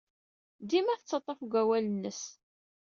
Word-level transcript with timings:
Dima 0.69 0.95
tettaḍḍaf 0.99 1.39
deg 1.43 1.51
wawal-nnes. 1.55 2.21